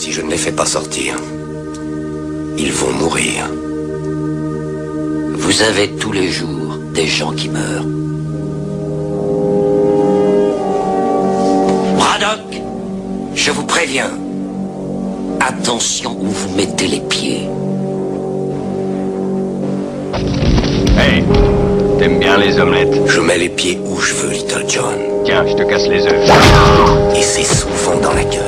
[0.00, 1.16] Si je ne les fais pas sortir,
[2.56, 3.50] ils vont mourir.
[5.34, 7.84] Vous avez tous les jours des gens qui meurent.
[11.96, 12.62] Braddock,
[13.34, 14.12] je vous préviens.
[15.40, 17.48] Attention où vous mettez les pieds.
[20.96, 21.24] Hey,
[21.98, 23.00] t'aimes bien les omelettes?
[23.06, 24.94] Je mets les pieds où je veux, Little John.
[25.24, 27.16] Tiens, je te casse les œufs.
[27.16, 28.44] Et c'est souvent dans la gueule.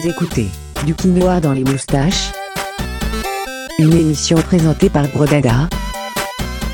[0.00, 0.48] Vous écoutez
[0.86, 2.30] Du quinoa dans les moustaches.
[3.80, 5.68] Une émission présentée par Brodada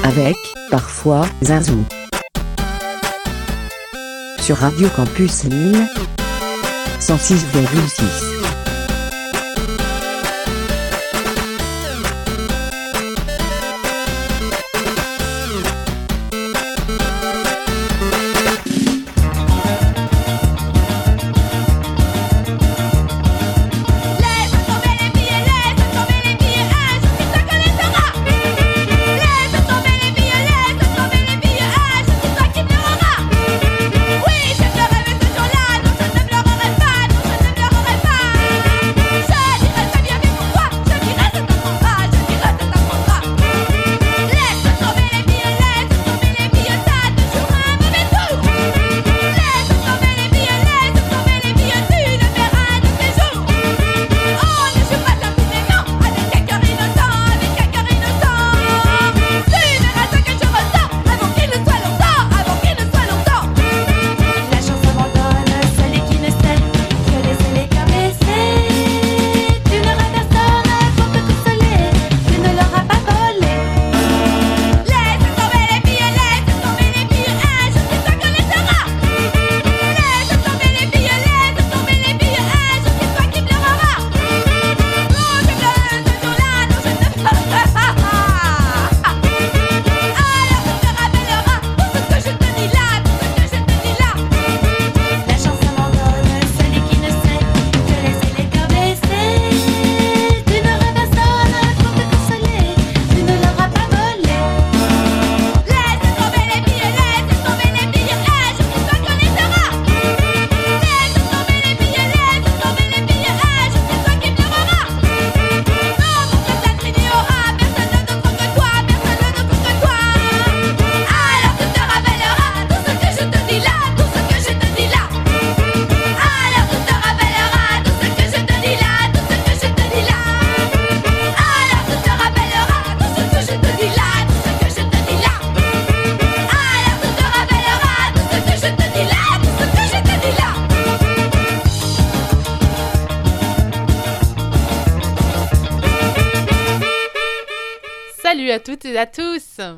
[0.02, 0.36] Avec,
[0.70, 1.84] parfois, Zazou
[4.40, 5.86] Sur Radio Campus Lille
[7.00, 8.33] 106,6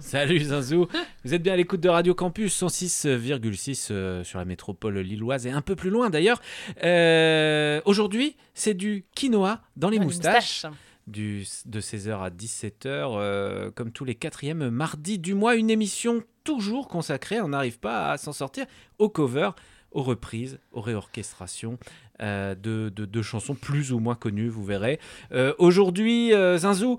[0.00, 0.86] Salut Zinzou,
[1.24, 5.50] vous êtes bien à l'écoute de Radio Campus 106,6 euh, sur la métropole lilloise et
[5.50, 6.40] un peu plus loin d'ailleurs.
[6.82, 10.64] Euh, Aujourd'hui, c'est du quinoa dans les moustaches.
[10.64, 10.72] moustaches.
[11.06, 16.22] Du, de 16h à 17h, euh, comme tous les quatrièmes mardis du mois, une émission
[16.42, 18.66] toujours consacrée, on n'arrive pas à s'en sortir,
[18.98, 19.50] au cover,
[19.92, 21.78] aux reprises, aux réorchestrations
[22.22, 24.98] euh, de, de- de chansons plus ou moins connues, vous verrez.
[25.30, 26.98] Euh, Aujourd'hui, euh, Zinzou,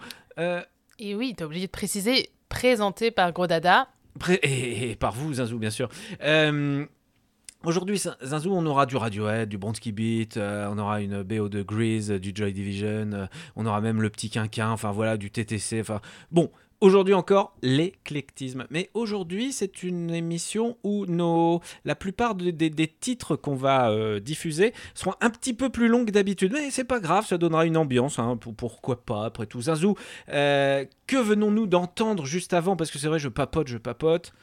[0.99, 3.87] Et oui, t'as oublié de préciser, présenté par Gros Dada.
[4.19, 5.89] Pré- et, par vous, Zinzou, bien sûr.
[6.23, 6.85] Euh,
[7.63, 11.49] Aujourd'hui, Zin- Zinzou, on aura du Radiohead, du Bronski Beat, euh, on aura une BO
[11.49, 15.31] de Grease, euh, du Joy Division, on aura même le petit quinquin, enfin voilà, du
[15.31, 15.81] TTC.
[15.81, 15.99] Enfin
[16.31, 18.65] bon, aujourd'hui encore l'éclectisme.
[18.69, 24.19] Mais aujourd'hui, c'est une émission où nos, la plupart de- des, titres qu'on va euh,
[24.19, 26.51] diffuser seront un petit peu plus longs que d'habitude.
[26.53, 28.19] Mais c'est pas grave, ça donnera une ambiance.
[28.19, 29.95] hein, pour- pourquoi pas après tout, Zinzou.
[30.29, 32.75] euh, que venons-nous d'entendre juste avant?
[32.75, 34.33] Parce que c'est vrai, je papote, je papote.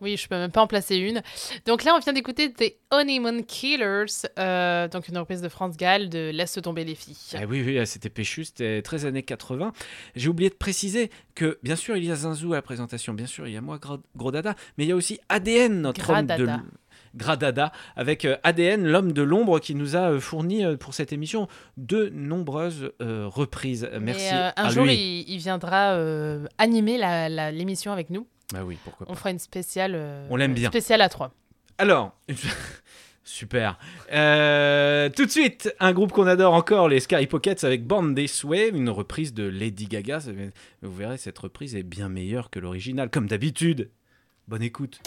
[0.00, 1.22] Oui, je peux même pas en placer une.
[1.66, 4.06] Donc là, on vient d'écouter The Honeymoon Killers,
[4.38, 7.16] euh, donc une reprise de France Gall de Laisse tomber les filles.
[7.34, 9.72] Ah oui, oui, c'était péchu, c'était 13 années 80.
[10.16, 13.26] J'ai oublié de préciser que, bien sûr, il y a Zinzou à la présentation, bien
[13.26, 16.10] sûr, il y a moi, Gro- Gros Dada, mais il y a aussi ADN, notre
[16.10, 16.26] homme de...
[16.26, 16.62] Gradada.
[17.16, 21.48] Gradada, avec euh, ADN, l'homme de l'ombre, qui nous a euh, fourni pour cette émission
[21.76, 23.88] de nombreuses euh, reprises.
[23.94, 24.94] Mais, Merci euh, un à jour, lui.
[24.94, 26.98] il, il viendra euh, animer
[27.52, 28.26] l'émission avec nous.
[28.52, 29.12] Bah oui, pourquoi pas.
[29.12, 29.92] On fera une spéciale.
[29.94, 30.70] euh, On l'aime bien.
[30.70, 31.32] Spéciale à 3.
[31.78, 32.12] Alors,
[33.24, 33.78] super.
[34.12, 38.44] Euh, tout de suite, un groupe qu'on adore encore, les Sky Pockets avec Born This
[38.44, 40.18] Way, une reprise de Lady Gaga.
[40.82, 43.90] Vous verrez, cette reprise est bien meilleure que l'original, comme d'habitude.
[44.48, 45.00] Bonne écoute.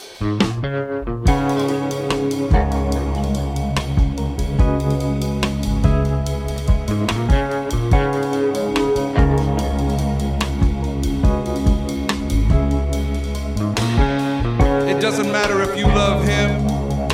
[15.04, 16.66] doesn't matter if you love him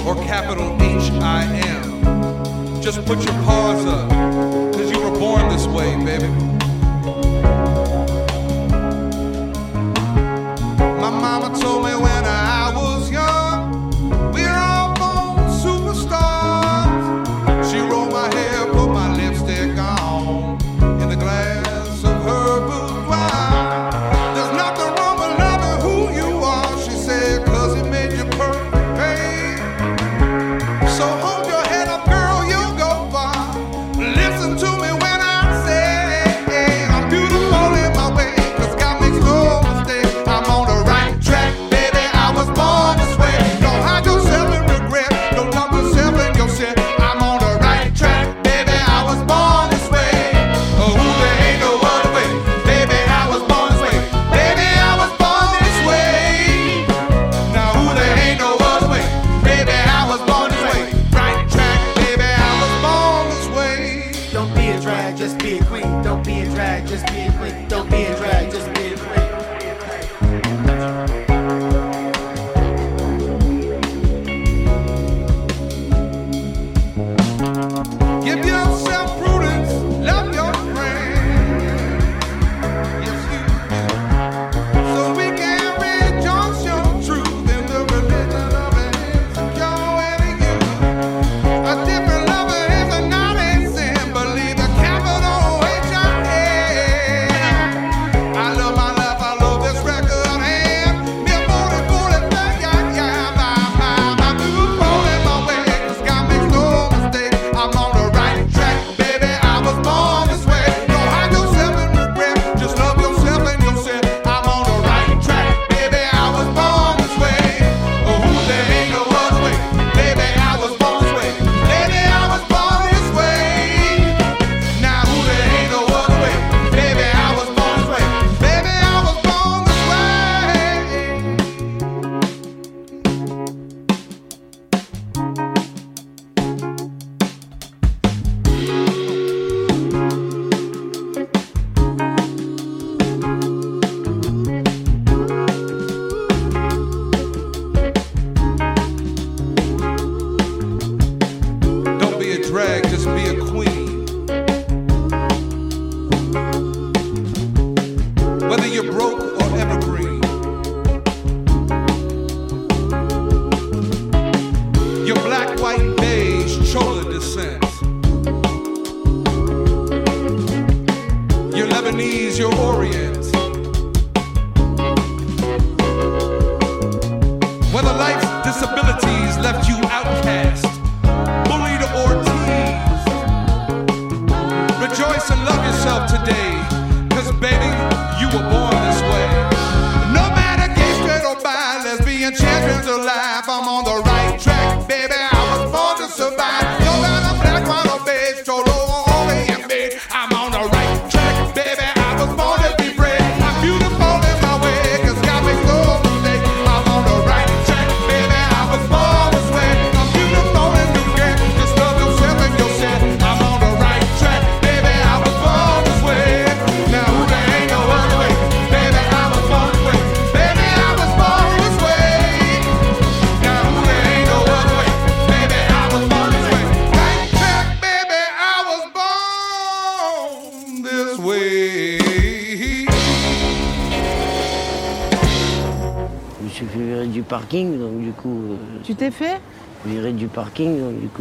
[0.05, 2.83] or capital H I M.
[2.83, 4.11] Just put your paws up,
[4.75, 6.27] cause you were born this way, baby.
[11.01, 12.58] My mama told me when I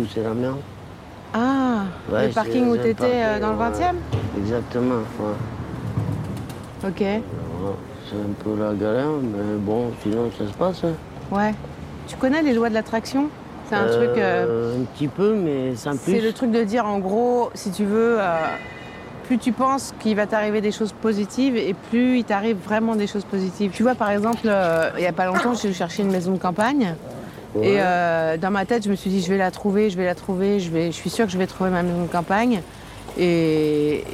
[0.06, 0.58] c'est la merde.
[1.34, 3.94] Ah, le parking où tu étais euh, dans le euh, 20e
[4.38, 5.02] Exactement.
[6.84, 6.98] Ok.
[6.98, 10.84] C'est un peu la galère, mais bon, sinon ça se passe.
[10.84, 10.94] Hein.
[11.30, 11.54] Ouais.
[12.06, 13.28] Tu connais les lois de l'attraction?
[13.68, 14.16] C'est un truc.
[14.16, 16.14] Euh, euh, un petit peu, mais sans plus.
[16.14, 18.18] C'est le truc de dire, en gros, si tu veux,
[19.24, 23.06] plus tu penses qu'il va t'arriver des choses positives et plus il t'arrive vraiment des
[23.06, 23.72] choses positives.
[23.72, 24.50] Tu vois, par exemple,
[24.96, 26.94] il n'y a pas longtemps, j'ai cherché une maison de campagne.
[27.62, 30.04] Et euh, dans ma tête, je me suis dit, je vais la trouver, je vais
[30.04, 32.62] la trouver, je, suis sûre que je vais trouver ma maison de campagne.
[33.18, 34.04] Et,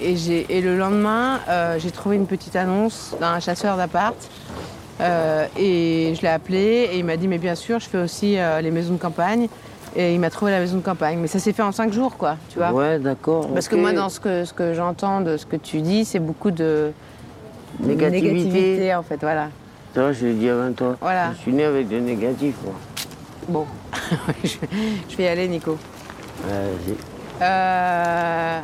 [0.51, 4.17] le lendemain, euh, j'ai trouvé une petite annonce d'un chasseur d'appart.
[5.01, 8.37] Euh, et je l'ai appelé et il m'a dit, mais bien sûr, je fais aussi
[8.63, 9.49] les maisons de campagne.
[9.97, 11.19] Et il m'a trouvé la maison de campagne.
[11.21, 12.73] Mais ça s'est fait en cinq jours, quoi, tu vois.
[12.73, 13.49] Ouais, d'accord.
[13.53, 16.93] Parce que moi, dans ce que, j'entends de ce que tu dis, c'est beaucoup de
[17.81, 18.95] négativité.
[18.95, 19.49] en fait, voilà.
[19.95, 20.97] Ça, je le dis avant toi.
[21.01, 21.33] Voilà.
[21.37, 22.75] Je suis né avec des négatifs, moi.
[23.49, 23.67] Bon,
[24.45, 25.77] je vais y aller, Nico.
[26.45, 26.97] Vas-y.
[27.43, 28.61] Euh,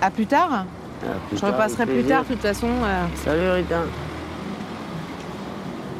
[0.00, 0.66] à plus tard.
[1.32, 2.68] Je repasserai plus tard, de toute façon.
[2.68, 3.06] Euh.
[3.24, 3.82] Salut, Rita.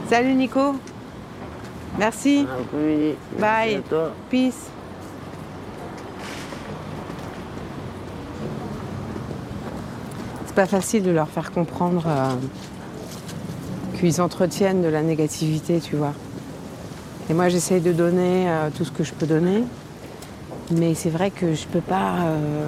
[0.09, 0.77] Salut, Nico.
[1.99, 2.47] Merci.
[3.39, 3.83] Bye.
[4.31, 4.71] Peace.
[10.47, 12.35] C'est pas facile de leur faire comprendre euh,
[13.99, 16.13] qu'ils entretiennent de la négativité, tu vois.
[17.31, 19.63] Et moi, j'essaye de donner euh, tout ce que je peux donner,
[20.73, 22.67] mais c'est vrai que je peux euh,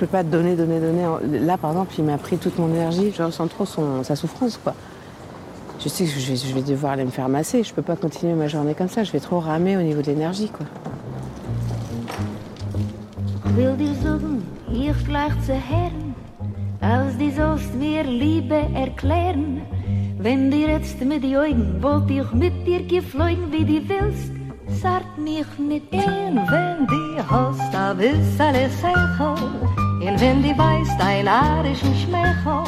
[0.00, 1.04] peux pas donner, donner, donner.
[1.44, 3.12] Là, par exemple, il m'a pris toute mon énergie.
[3.14, 3.66] Je ressens trop
[4.02, 4.74] sa souffrance, quoi.
[5.78, 7.62] Je sais que je vais, devoir aller me faire masser.
[7.62, 9.04] Je peux pas continuer ma journée comme ça.
[9.04, 10.64] Je vais trop ramer au niveau de l'énergie, quoi.
[17.74, 18.54] mir Liebe.
[20.26, 24.32] Wenn dir jetzt mit die Augen wollt ich mit dir geflogen, wie die willst,
[24.82, 29.36] sagt mich nicht ein, wenn die hast, da willst alle Seichel,
[30.04, 32.64] und wenn die weißt, ein arischen Schmeichel.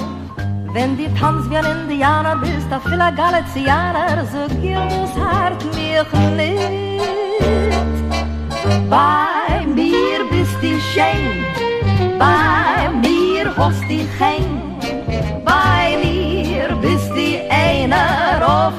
[0.72, 5.64] Wenn die tanzt wie ein Indianer bist, da viel ein Galizianer, so gilt das Hart
[5.74, 6.62] mich nicht.
[8.88, 14.46] Bei mir bist du schön, bei mir hast du kein,
[15.44, 15.57] bei
[17.92, 18.72] of.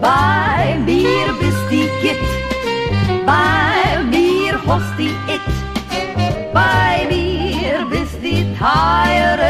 [0.00, 2.18] Bij bier bist die kit,
[3.24, 5.40] bij bier host die it,
[6.52, 9.47] bij bier bist die tired.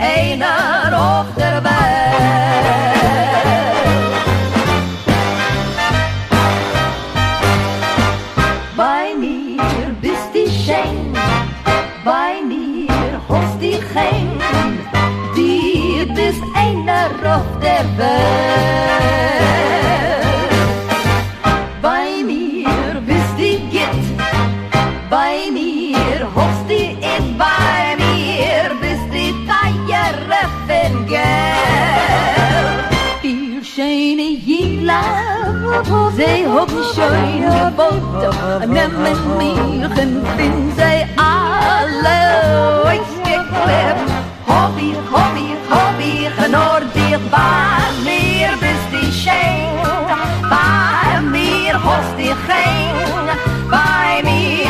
[0.00, 1.74] Einer auf der Welt.
[8.76, 9.62] Bei mir
[10.00, 11.12] bist du schön,
[12.04, 14.38] bei mir hast du kein,
[15.36, 18.73] dir bist einer auf der Welt.
[36.16, 39.22] Sie haben schon geboten, nehmen mich
[39.84, 42.18] und bin sie alle
[42.84, 44.08] ausgeklebt.
[44.46, 49.74] Hab ich, hab ich, hab ich nur dich bei mir bist du schön,
[50.42, 52.94] bei mir hast du kein,
[53.70, 54.63] bei mir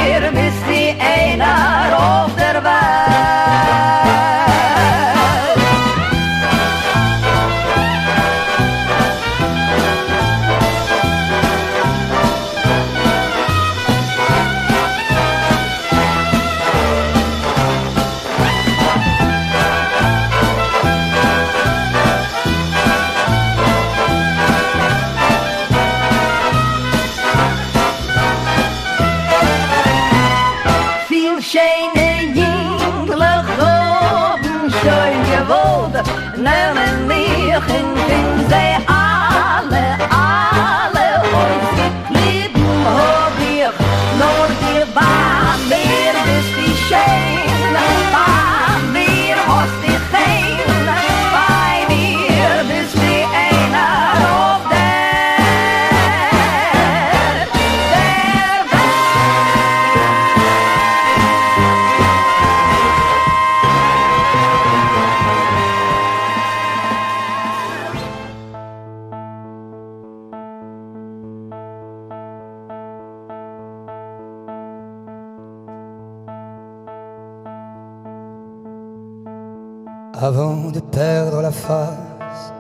[80.25, 82.55] avant de perdre la face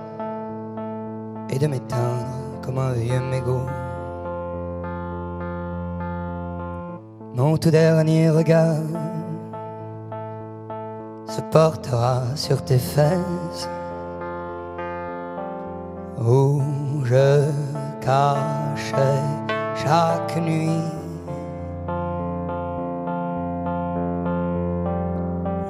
[1.49, 3.67] et de m'éteindre comme un vieux mégot.
[7.35, 8.83] Mon tout dernier regard
[11.27, 13.69] se portera sur tes fesses
[16.21, 16.61] où
[17.05, 17.51] je
[18.03, 19.25] cachais
[19.75, 20.83] chaque nuit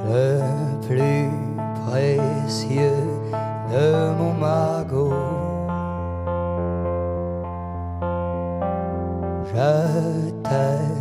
[0.09, 0.41] le
[0.89, 1.44] plus
[1.95, 3.07] précieux
[3.71, 3.87] de
[4.19, 5.13] mon magot.
[9.51, 10.94] Je t'ai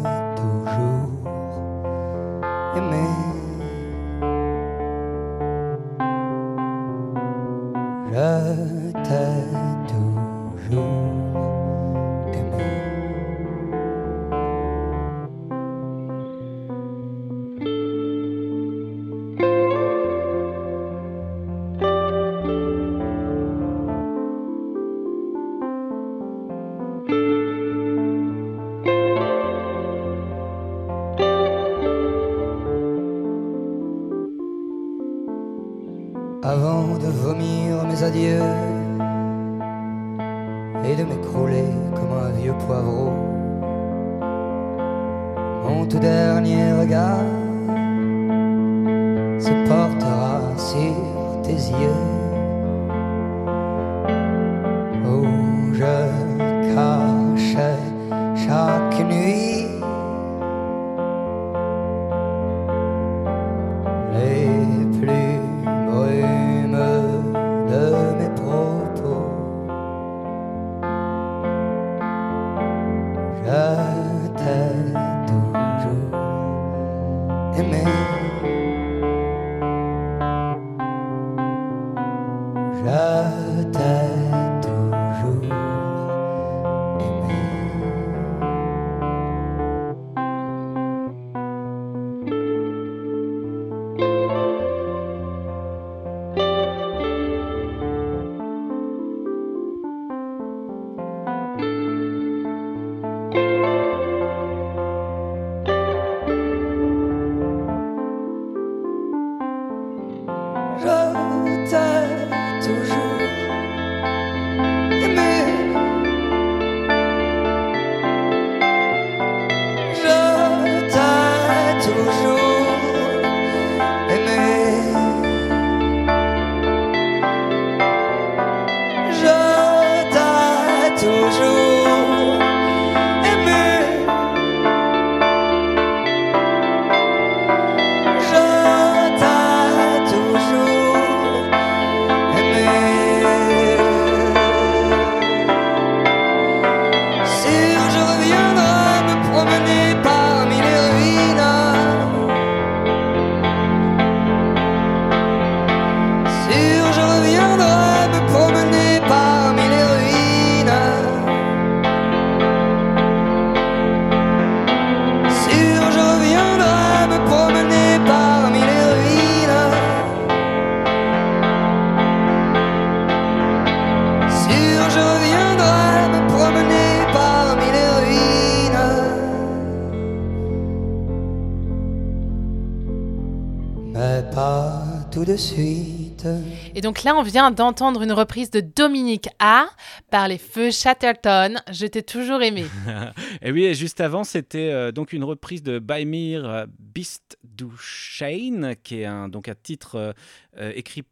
[187.04, 189.68] là, on vient d'entendre une reprise de Dominique A
[190.10, 191.56] par les Feux Chatterton.
[191.72, 192.66] Je t'ai toujours aimé.
[193.42, 197.66] et oui, et juste avant, c'était euh, donc une reprise de Baimir euh, Beast du
[197.78, 200.14] Shane, qui est un, donc un titre
[200.58, 201.04] euh, écrit.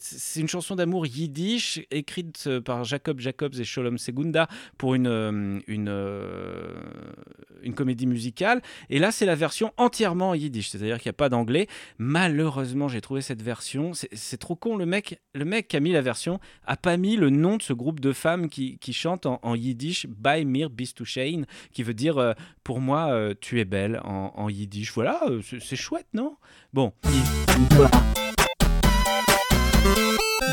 [0.00, 5.06] C'est une chanson d'amour yiddish écrite euh, par Jacob Jacobs et Sholom Segunda pour une,
[5.06, 6.74] euh, une, euh,
[7.62, 8.62] une comédie musicale.
[8.90, 11.66] Et là, c'est la version entièrement en yiddish, c'est-à-dire qu'il n'y a pas d'anglais.
[11.98, 13.92] Malheureusement, j'ai trouvé cette version.
[13.94, 14.76] C'est trop con.
[14.76, 17.62] Le mec, le mec qui a mis la version a pas mis le nom de
[17.62, 20.70] ce groupe de femmes qui, qui chantent en, yiddish By Mir
[21.72, 24.92] qui veut dire pour moi, tu es belle en, yiddish.
[24.92, 25.20] Voilà,
[25.60, 26.36] c'est chouette, non?
[26.72, 26.92] Bon.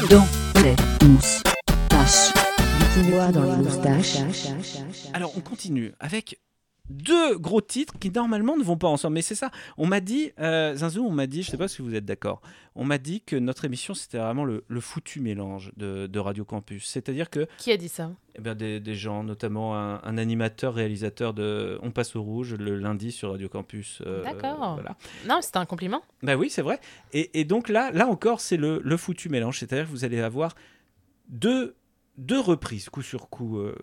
[0.10, 0.26] Dans
[0.62, 0.76] les
[1.08, 2.34] moustaches.
[2.80, 4.18] Du quinoa dans les moustaches.
[5.14, 6.40] Alors, on continue avec
[6.90, 9.14] deux gros titres qui normalement ne vont pas ensemble.
[9.16, 9.52] Mais c'est ça.
[9.78, 12.42] On m'a dit, euh, Zinzou, on m'a dit, je sais pas si vous êtes d'accord,
[12.76, 16.44] on m'a dit que notre émission c'était vraiment le, le foutu mélange de, de Radio
[16.44, 16.86] Campus.
[16.88, 17.48] C'est-à-dire que.
[17.58, 18.12] Qui a dit ça?
[18.36, 22.56] Eh bien, des, des gens, notamment un, un animateur, réalisateur de On passe au rouge
[22.56, 24.02] le lundi sur Radio Campus.
[24.08, 24.74] euh, D'accord.
[24.74, 24.98] voilà.
[25.28, 26.02] Non, c'était un compliment.
[26.24, 26.80] Bah oui, c'est vrai.
[27.14, 29.60] Et, et donc là, là encore, c'est le, le foutu mélange.
[29.60, 30.56] C'est-à-dire que vous allez avoir
[31.30, 31.76] deux,
[32.18, 33.60] deux reprises, coup sur coup.
[33.60, 33.76] euh,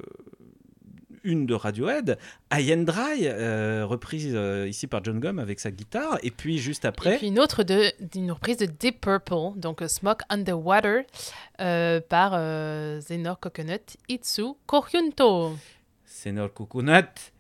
[1.25, 2.19] une de Radiohead,
[2.53, 6.59] I and Dry, euh, reprise euh, ici par John Gum avec sa guitare, et puis
[6.59, 10.23] juste après, Et puis une autre de, d'une reprise de Deep Purple, donc euh, Smoke
[10.29, 11.03] Underwater,
[11.61, 12.33] euh, par
[13.01, 15.53] Zenor Coconut Itsu Korjunto.
[16.05, 17.33] Senor Coconut,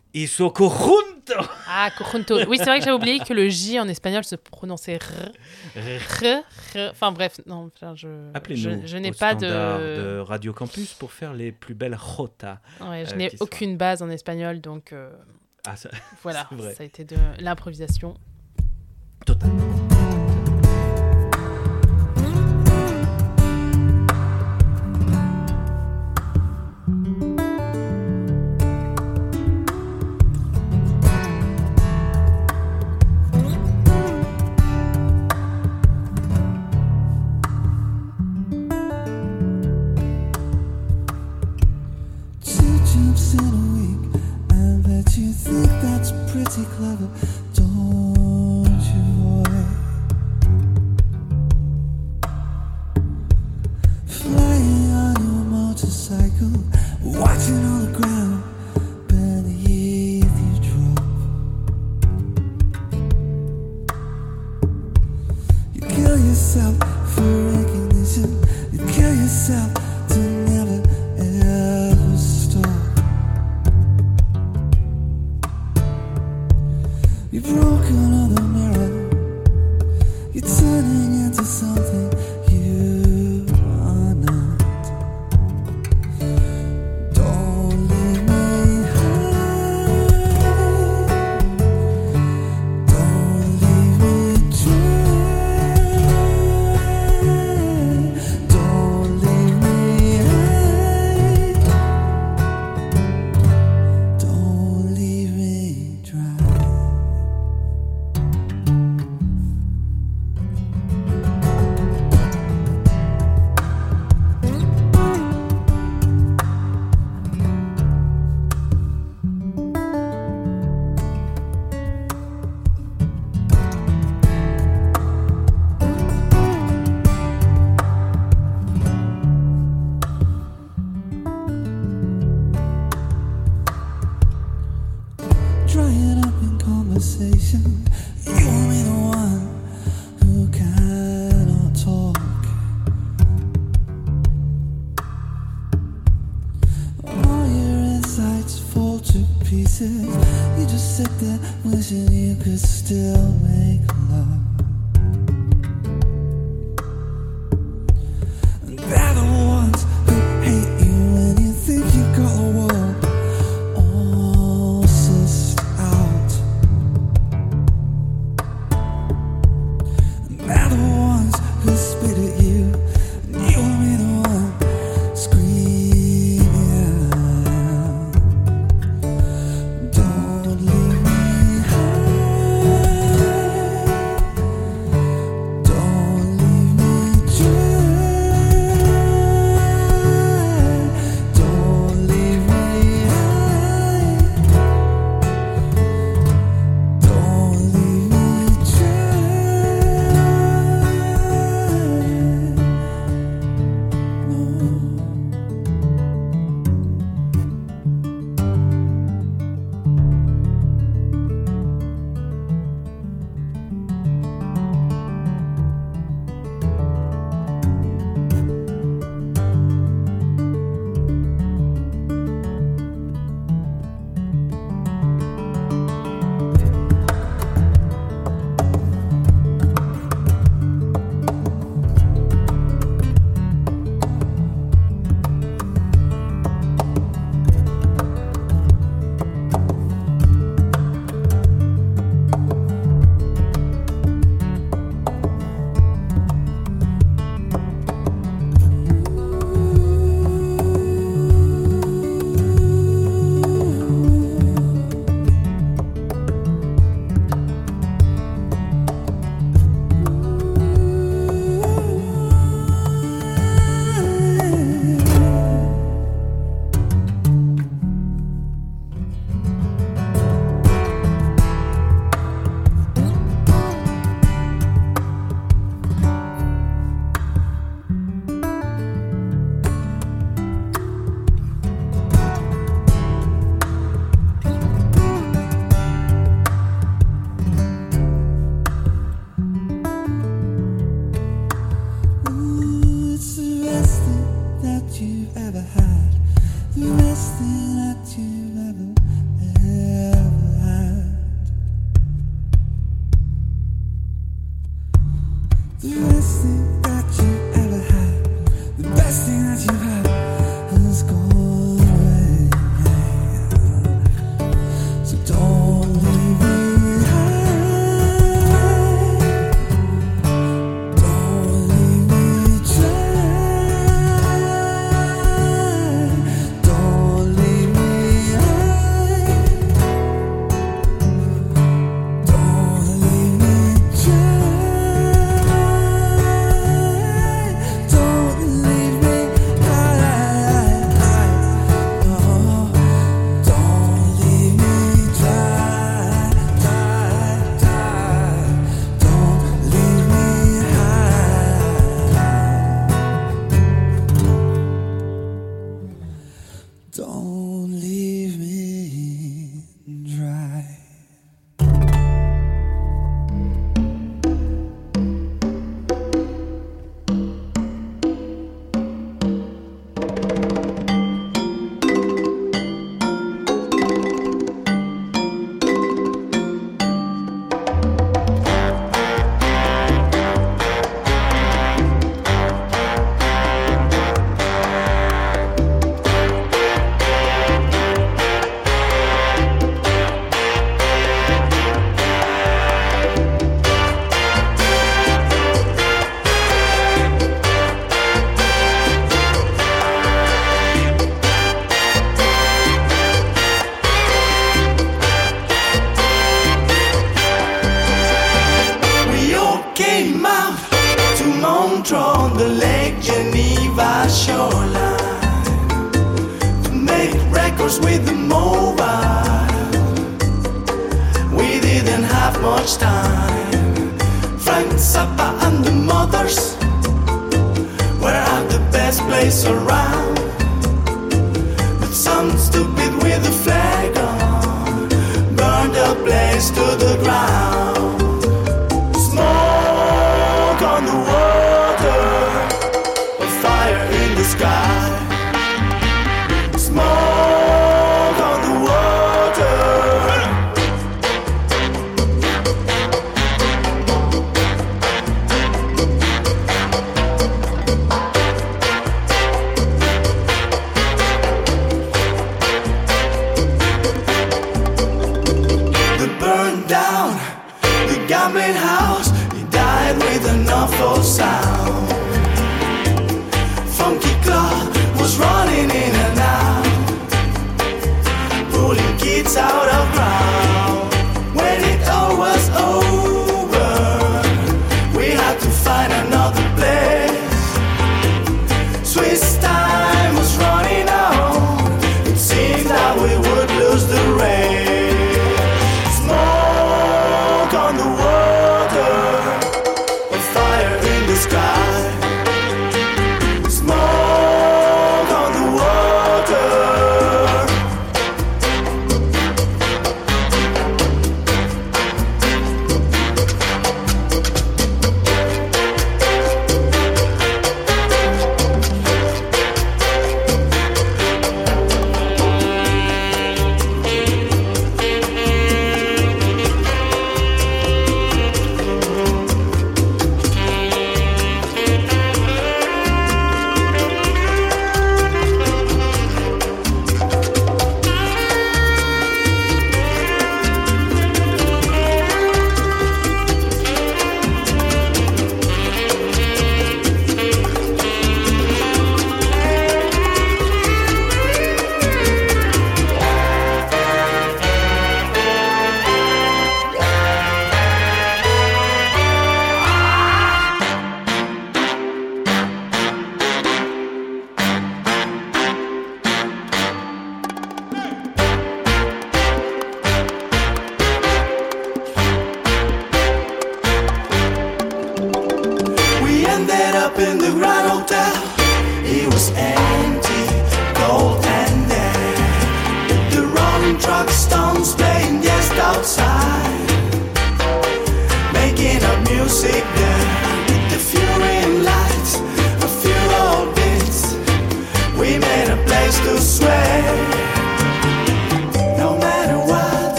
[1.68, 2.44] Ah, Korjunto.
[2.48, 5.78] Oui, c'est vrai que j'ai oublié que le J en espagnol se prononçait R.
[5.78, 6.34] R,
[6.76, 6.90] R.
[6.90, 8.08] Enfin bref, non, je,
[8.50, 9.46] je, je n'ai pas de...
[9.46, 12.58] de Radio Campus pour faire les plus belles jotas.
[12.80, 15.10] Ouais, je euh, n'ai aucune base en espagnol, donc euh,
[15.66, 15.90] Ah, ça-
[16.22, 18.14] voilà, ça a été de l'improvisation.
[19.26, 19.36] Two
[45.10, 47.08] Bet you think that's pretty clever,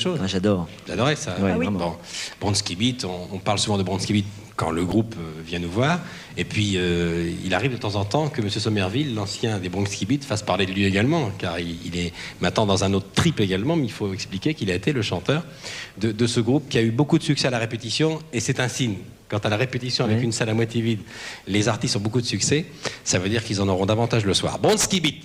[0.00, 0.66] Chose J'adore.
[0.90, 1.66] Adorez ça Ouais, Ah oui.
[1.70, 1.94] Bon,
[2.40, 5.70] Bronski Beat, on, on parle souvent de Bronski Beat quand le groupe euh, vient nous
[5.70, 6.00] voir.
[6.36, 8.50] Et puis, euh, il arrive de temps en temps que M.
[8.50, 12.66] Somerville, l'ancien des Bronski Beat, fasse parler de lui également, car il, il est maintenant
[12.66, 15.44] dans un autre trip également, mais il faut expliquer qu'il a été le chanteur
[15.98, 18.60] de, de ce groupe qui a eu beaucoup de succès à la répétition, et c'est
[18.60, 18.96] un signe.
[19.28, 20.24] Quand à la répétition avec Oui.
[20.24, 21.00] une salle à moitié vide,
[21.46, 22.66] les artistes ont beaucoup de succès,
[23.04, 24.58] ça veut dire qu'ils en auront davantage le soir.
[24.58, 25.22] Bronski Beat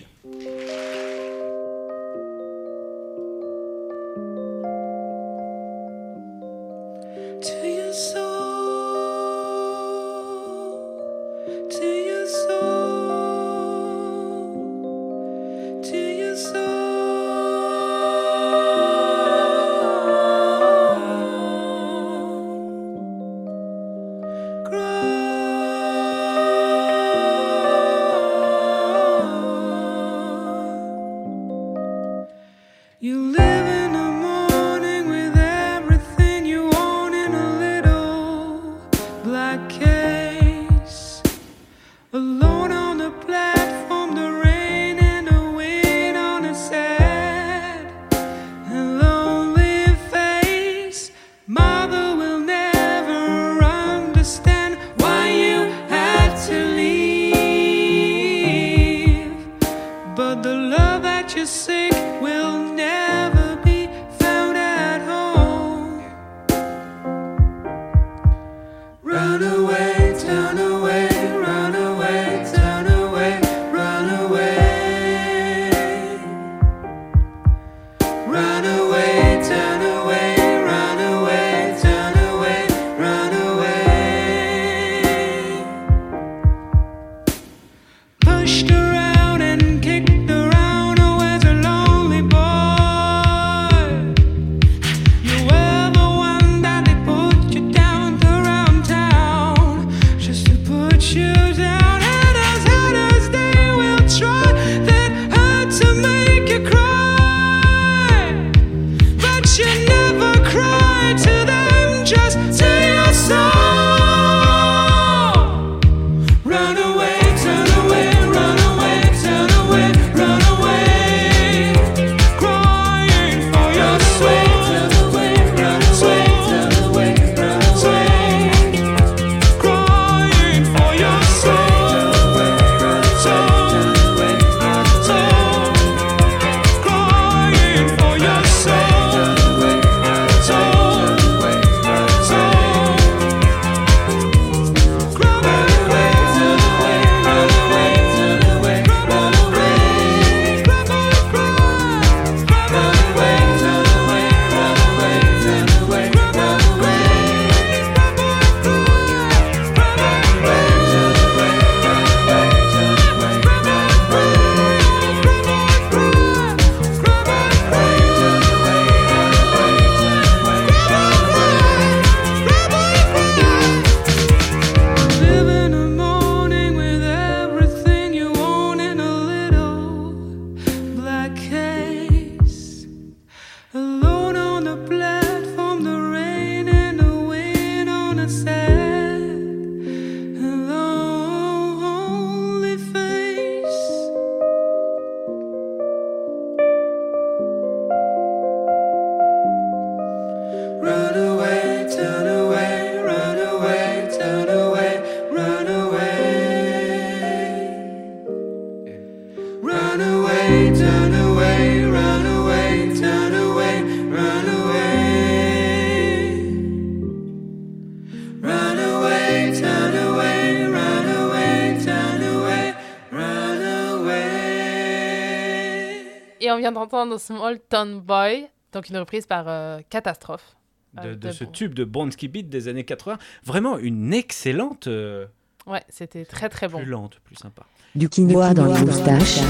[226.66, 230.56] vient d'entendre Small Town Boy, donc une reprise par euh, Catastrophe.
[230.96, 233.20] De, Euh, de ce tube de Bronski Beat des années 80.
[233.44, 234.88] Vraiment une excellente.
[234.88, 235.28] euh,
[235.68, 236.80] Ouais, c'était très très bon.
[236.80, 237.68] Plus lente, plus sympa.
[237.94, 239.42] Du quinoa dans les moustaches.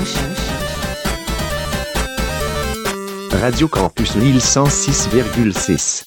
[3.32, 6.04] Radio Campus Lille 106,6.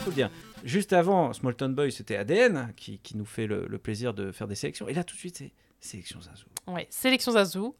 [0.00, 0.30] Faut le dire.
[0.64, 4.48] Juste avant, Smallton Boy, c'était ADN qui, qui nous fait le, le plaisir de faire
[4.48, 4.88] des sélections.
[4.88, 6.46] Et là, tout de suite, c'est sélection Zazou.
[6.66, 7.74] Ouais, sélection Zazou.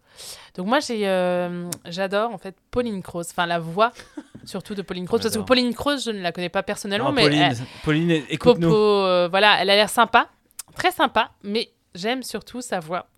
[0.54, 3.92] Donc moi j'ai euh, j'adore en fait Pauline Croze, enfin la voix
[4.44, 5.40] surtout de Pauline Croze parce que.
[5.42, 8.68] Pauline Croze je ne la connais pas personnellement Non, mais Pauline, elle- Pauline, écoute-nous.
[8.68, 10.28] Popo, euh, voilà, elle a l'air sympa,
[10.76, 13.08] très sympa, mais j'aime surtout sa voix.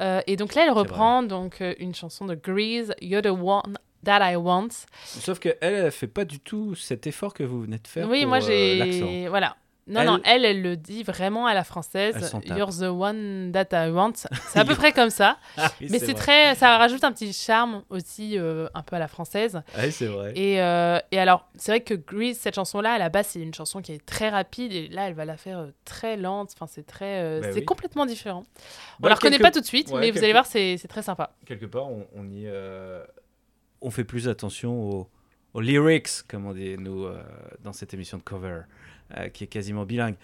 [0.00, 4.30] Euh, et donc là elle reprend donc une chanson de Grease, You're the one that
[4.30, 4.68] I want.
[5.06, 8.08] Sauf qu'elle, elle ne fait pas du tout cet effort que vous venez de faire.
[8.08, 9.28] oui, pour, moi j'ai l'accent.
[9.30, 9.56] voilà.
[9.88, 12.32] Non, Elle- non, elle, elle le dit vraiment à la française.
[12.44, 14.12] You're the one that I want.
[14.48, 15.38] C'est à peu près comme ça.
[15.56, 16.54] Ah oui, mais c'est très.
[16.56, 19.62] Ça rajoute un petit charme aussi, euh, un peu à la française.
[19.74, 20.32] Ah oui, c'est vrai.
[20.36, 23.54] Et, euh, et alors, c'est vrai que Grease, cette chanson-là, à la base, c'est une
[23.54, 24.72] chanson qui est très rapide.
[24.72, 26.50] Et là, elle va la faire euh, très lente.
[26.54, 27.40] Enfin, c'est très.
[27.40, 27.64] Bah c'est oui.
[27.64, 28.44] complètement différent.
[28.98, 30.76] On Bah, la reconnaît quelque- pas tout de suite, Ouais, mais vous allez voir, c'est
[30.76, 31.30] c'est très sympa.
[31.46, 32.46] Quelque part, on, on y.
[33.80, 35.08] on fait plus attention aux,
[35.54, 37.06] aux lyrics, comme on dit, nous,
[37.62, 38.60] dans cette émission de cover,
[39.16, 40.16] euh, qui est quasiment bilingue.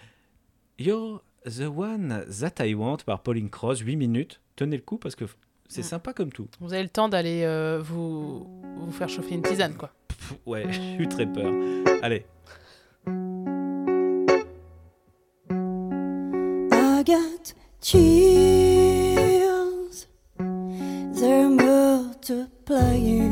[0.79, 4.41] You're the one that I want par Pauline Cross, 8 minutes.
[4.55, 5.25] Tenez le coup parce que
[5.67, 5.83] c'est Mm.
[5.83, 6.47] sympa comme tout.
[6.59, 9.91] Vous avez le temps d'aller euh, vous, vous faire chauffer une tisane, quoi.
[10.07, 11.51] Pff, ouais, j'ai eu très peur.
[12.01, 12.25] Allez.
[16.71, 19.25] I got chills.
[20.37, 23.24] They're multiplying.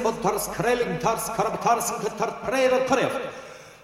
[0.00, 3.12] Lesbotars, Krellingtars, Karabtars, Kuttar, Prever, Karev.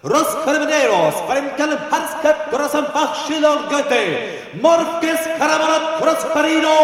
[0.03, 4.03] Rus krimineros, Fremkel, Harsket, Grosan, Bachschil und Goethe.
[4.61, 6.77] Morkes, Karamanat, Prosperino,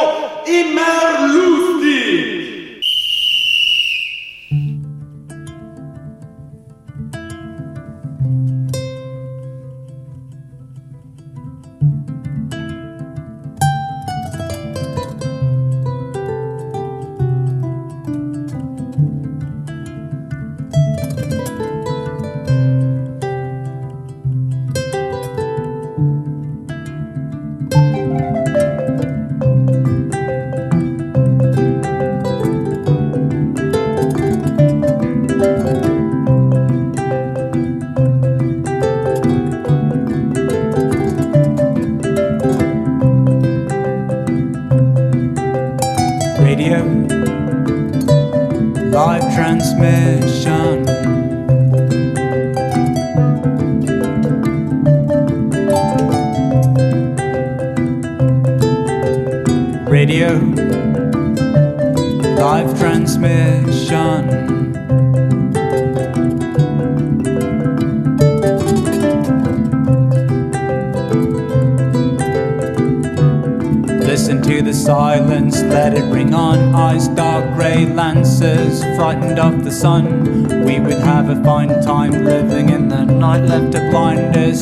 [0.45, 1.02] Immer,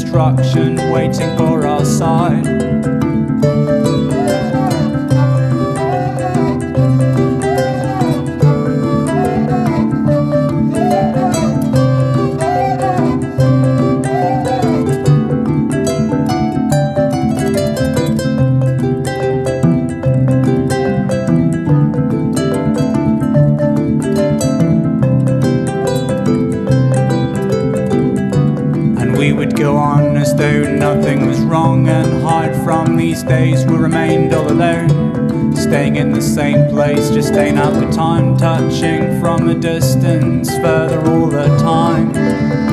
[0.01, 2.60] destruction waiting for our sign.
[32.97, 35.55] these days we remained all alone.
[35.55, 40.99] Staying in the same place, just staying up for time, touching from a distance, further
[41.11, 42.70] all the time.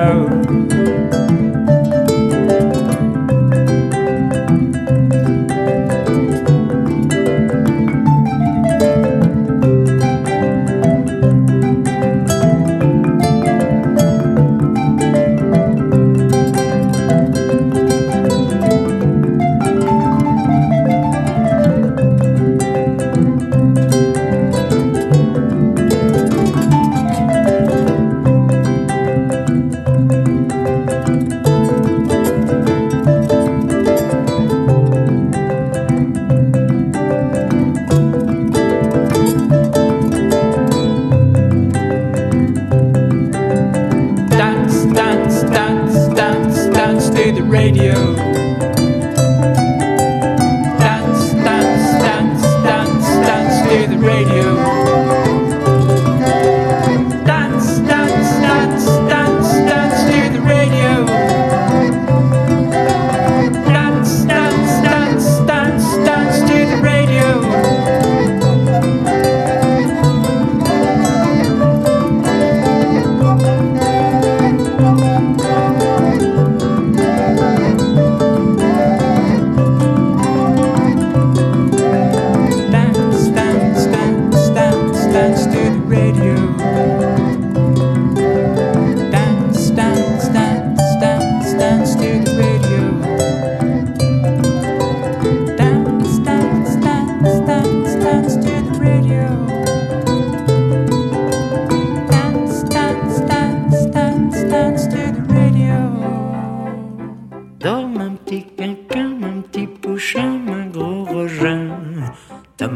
[0.00, 1.79] out.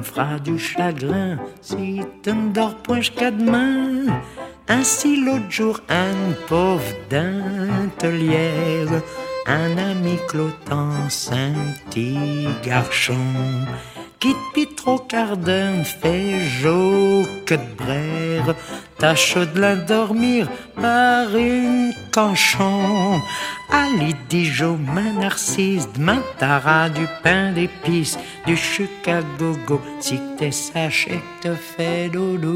[0.02, 4.06] Fera du chagrin si tu ne dors point jusqu'à demain.
[4.68, 9.02] Ainsi l'autre jour, un pauvre dentelière,
[9.46, 11.54] un ami clotant, un
[12.64, 13.14] garçon,
[15.08, 16.38] quart d'heure fait
[17.46, 18.54] que de brère,
[18.98, 23.20] tâche de l'endormir par une canchon.
[23.70, 31.20] Ali Dijon, ma narcisse, demain t'auras du pain d'épices, du Chicago go, si t'es sachet
[31.42, 32.54] te fait dodo.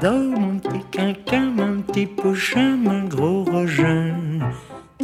[0.00, 4.40] Dors mon petit quinquin, mon petit pouchin, mon gros rogin.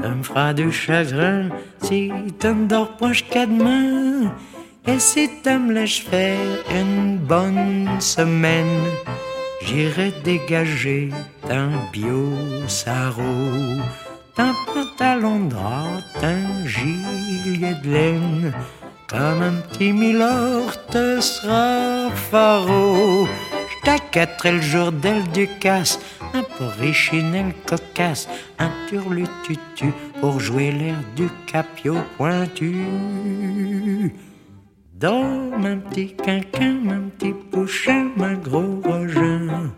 [0.00, 1.48] Ça me fera du chagrin
[1.82, 4.32] si tu ne dors jusqu'à demain.
[4.86, 6.38] Et si tu me laisses faire
[6.70, 8.84] une bonne semaine,
[9.64, 11.10] j'irai dégager
[11.50, 12.32] un bio
[14.38, 18.52] un pantalon drap, un gilet de laine.
[19.08, 23.26] Comme un petit milord te sera faro.
[23.70, 25.98] J't'acquêterai le jour d'elle du casse,
[26.34, 34.12] un porrichinelle cocasse, un turlututu pour jouer l'air du capio pointu.
[34.94, 39.72] Dors, mon petit quinquin, mon petit pouchin, mon gros rogin.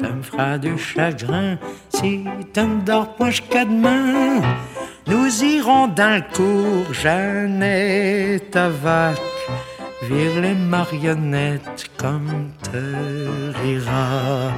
[0.00, 1.58] Ça me fera du chagrin
[1.90, 4.40] si tu dors pas jusqu'à demain.
[5.06, 9.20] Nous irons dans le cours, Jeannette vac.
[10.02, 14.52] Vire les marionnettes comme te rira.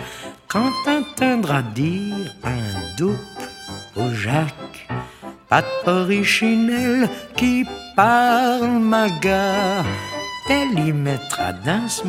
[0.52, 3.16] Quand t'entendras dire un double
[3.96, 4.86] au Jacques,
[5.48, 7.64] pas de qui
[7.96, 9.86] parle ma gare.
[10.50, 12.06] Elle y mettra dans ce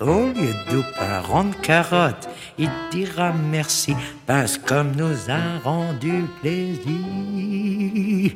[0.00, 2.28] au lieu de un rond de carotte.
[2.58, 3.94] Il dira merci
[4.26, 8.32] parce comme nous a rendu plaisir.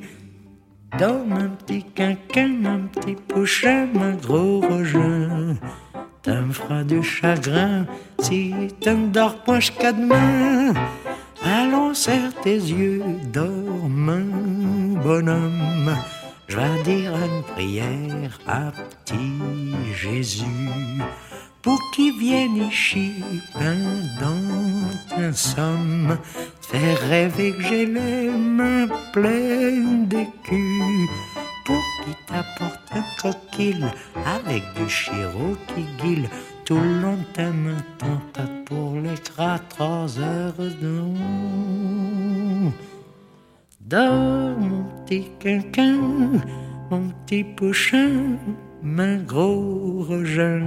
[0.97, 5.57] Dans mon petit quinquin, mon petit pouchin, mon gros rogin.
[6.25, 7.87] Ça me fera du chagrin
[8.21, 10.73] si tu ne dors pas jusqu'à demain.
[11.45, 13.03] Allons, serre tes yeux,
[13.33, 15.95] dors, mon bonhomme.
[16.49, 18.73] Je vais dire une prière à
[19.05, 19.35] petit
[19.95, 20.45] Jésus
[21.65, 23.13] pour qu'il vienne ici
[23.53, 26.19] pendant un somme,
[26.61, 31.09] faire rêver que j'ai les mains pleines d'écus,
[31.65, 33.87] pour qu'il t'apporte un coquille
[34.25, 36.29] avec du chiro qui guille
[36.65, 37.77] tout le long ta main
[38.67, 41.01] pour les gras trois heures de
[43.81, 45.99] Dors, mon petit quinquin,
[46.91, 48.39] mon petit pouchin,
[48.83, 50.63] mon gros rogin.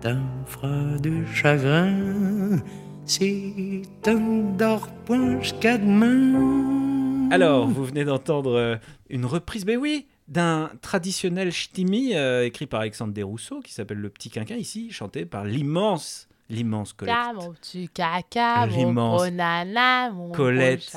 [0.00, 2.58] T'en feras du chagrin
[3.04, 7.28] si tu ne dors point jusqu'à demain.
[7.30, 8.76] Alors, vous venez d'entendre euh,
[9.10, 14.10] une reprise, mais oui, d'un traditionnel ch'timi euh, écrit par Alexandre Desrousseaux qui s'appelle Le
[14.10, 17.14] Petit Quinquin, ici chanté par l'immense, l'immense Colette.
[17.34, 20.94] Mon petit caca, mon L'immense nana, mon Colette.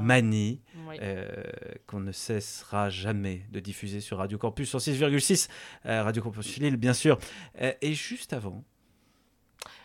[0.00, 0.96] Mani, Oui.
[1.02, 1.26] euh,
[1.86, 5.48] qu'on ne cessera jamais de diffuser sur Radio Campus sur 6,6,
[5.86, 7.18] euh, Radio Campus Lille, bien sûr.
[7.60, 8.64] Euh, et juste avant.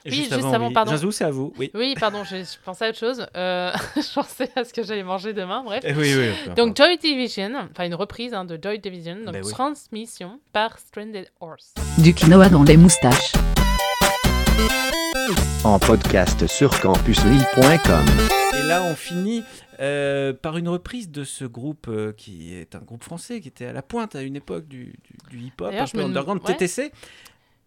[0.05, 0.91] Oui, juste avant, pardon.
[0.91, 1.53] Jazou, c'est à vous.
[1.57, 1.71] Oui.
[1.73, 3.25] Oui, pardon, je, je pensais à autre chose.
[3.35, 5.83] Euh, je pensais à ce que j'allais manger demain, bref.
[5.87, 9.43] Eh oui, oui, donc Joy Division, enfin une reprise hein, de Joy Division, donc Ben
[9.43, 9.51] oui.
[9.51, 11.73] transmission par Stranded Horse.
[11.97, 13.33] Du quinoa dans les moustaches.
[15.63, 18.05] En podcast sur campuslille.com.
[18.57, 19.43] Et là, on finit
[19.79, 23.65] euh, par une reprise de ce groupe euh, qui est un groupe français qui était
[23.65, 24.93] à la pointe à une époque du,
[25.31, 26.53] du- du hip-hop, un peu me- underground, ouais.
[26.55, 26.91] TTC.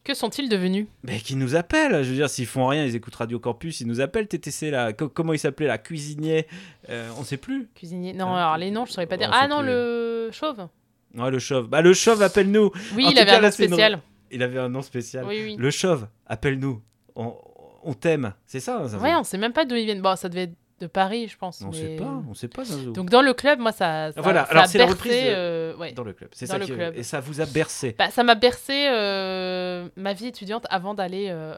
[0.09, 3.15] Que sont-ils devenus Mais qui nous appellent, je veux dire, s'ils font rien, ils écoutent
[3.17, 4.95] Radio Campus, ils nous appellent TTC là.
[4.95, 5.77] Co- comment il s'appelait là?
[5.77, 6.47] Cuisinier
[6.89, 7.69] euh, On sait plus.
[7.75, 8.15] Cuisinier.
[8.15, 9.29] Non, alors les noms, je saurais pas dire.
[9.35, 9.67] Ah non, plus.
[9.67, 10.67] le chauve.
[11.15, 11.69] Ouais, le chauve.
[11.69, 12.71] Bah, le chauve, appelle-nous.
[12.97, 14.01] Oui, En il tout avait cas, un là, nom c'est une- spécial.
[14.31, 15.27] Il avait un nom spécial.
[15.27, 15.57] Oui, oui.
[15.59, 16.81] Le chauve, appelle-nous.
[17.15, 17.35] On,
[17.83, 18.33] on t'aime.
[18.47, 20.01] C'est ça, hein, Zazo Ouais, on sait même pas d'où ils viennent.
[20.01, 21.61] Bon, ça devait être de Paris, je pense.
[21.63, 22.63] On mais- sait pas, on sait pas.
[22.95, 24.13] Donc dans le club, moi, ça.
[24.13, 26.31] ça voilà, ça alors a c'est la reprise de- euh, ouais, dans le club.
[26.33, 26.97] C'est ça le qui club.
[26.97, 27.95] Et ça vous a bercé.
[27.99, 31.55] Bah, ça m'a bercé euh, ma vie étudiante avant d'aller euh,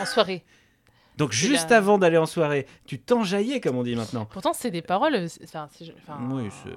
[0.00, 0.44] en soirée.
[1.16, 4.24] Donc juste avant d'aller en soirée, tu t'enjaillais, comme on dit maintenant.
[4.26, 5.28] Pourtant, c'est des paroles.
[5.28, 5.68] c'est- Enfin,
[6.30, 6.70] Oui, c'est.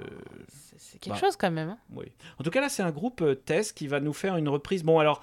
[0.77, 1.69] c'est quelque Bah, chose quand même.
[1.69, 1.77] hein.
[1.93, 2.05] Oui.
[2.39, 4.83] En tout cas, là, c'est un groupe Tess qui va nous faire une reprise.
[4.83, 5.21] Bon, alors,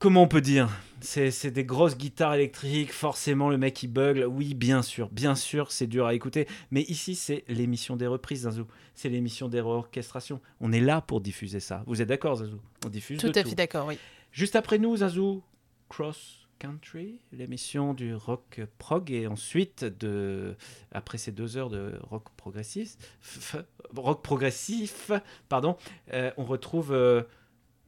[0.00, 0.68] comment on peut dire?
[1.02, 4.24] C'est, des grosses guitares électriques, forcément le mec il bugle.
[4.24, 6.48] Oui, bien sûr, bien sûr, c'est dur à écouter.
[6.70, 8.66] Mais ici, c'est l'émission des reprises, Zazou.
[8.94, 10.40] C'est l'émission des réorchestrations.
[10.60, 11.84] On est là pour diffuser ça.
[11.86, 13.98] Vous êtes d'accord, Zazou On diffuse Tout de à fait d'accord, oui.
[14.32, 15.42] Juste après nous, Zazou,
[15.88, 20.54] Cross Country, l'émission du rock prog, et ensuite, de,
[20.92, 22.96] après ces deux heures de rock progressif,
[23.96, 25.10] rock progressif,
[25.48, 25.78] pardon,
[26.12, 27.22] euh, on retrouve euh,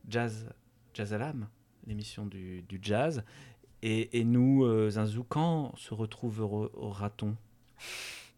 [0.09, 0.49] Jazz,
[0.95, 1.49] jazz à l'âme,
[1.87, 3.23] l'émission du, du jazz.
[3.83, 7.35] Et, et nous, euh, Zinzou, quand se retrouvera-t-on?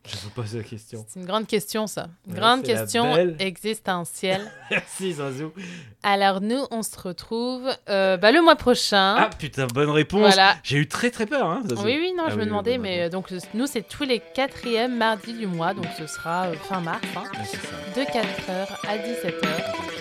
[0.07, 1.03] Je vous pose la question.
[1.09, 2.09] C'est une grande question, ça.
[2.27, 4.51] Une Ouais, grande question existentielle.
[4.71, 5.51] Merci, Zinzou.
[6.03, 9.17] Alors, nous, on se retrouve euh, bah, le mois prochain.
[9.19, 10.21] Ah putain, bonne réponse.
[10.21, 10.57] Voilà.
[10.63, 11.47] J'ai eu très très peur.
[11.49, 11.63] Hein.
[11.79, 14.97] Oui, oui, non, Ah je me demandais, mais euh, donc nous, c'est tous les quatrièmes
[14.99, 19.94] mardis du mois, donc ce sera euh, fin mars, hein, Ouais, de 4h à 17h.